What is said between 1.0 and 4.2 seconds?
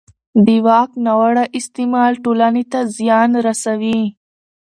ناوړه استعمال ټولنې ته زیان رسوي